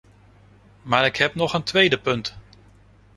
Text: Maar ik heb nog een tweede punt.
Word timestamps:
Maar 0.81 1.05
ik 1.05 1.15
heb 1.15 1.35
nog 1.35 1.53
een 1.53 1.63
tweede 1.63 1.99
punt. 1.99 2.35